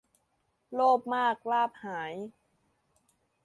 [0.73, 2.13] โลภมากลาภหาย